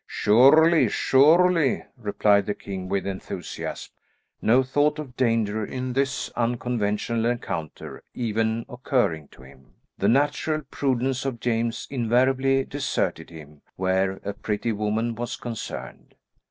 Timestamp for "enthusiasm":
3.05-3.91